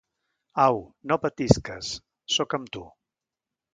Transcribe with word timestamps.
Au, 0.61 0.79
no 1.11 1.17
patisques; 1.25 1.91
sóc 2.37 2.57
amb 2.59 2.73
tu. 2.79 2.87